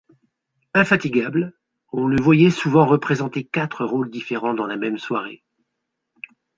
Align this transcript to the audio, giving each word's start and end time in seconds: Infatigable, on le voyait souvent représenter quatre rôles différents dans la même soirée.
Infatigable, 0.73 1.53
on 1.91 2.07
le 2.07 2.19
voyait 2.19 2.49
souvent 2.49 2.87
représenter 2.87 3.43
quatre 3.43 3.85
rôles 3.85 4.09
différents 4.09 4.55
dans 4.55 4.65
la 4.65 4.75
même 4.75 4.97
soirée. 4.97 5.43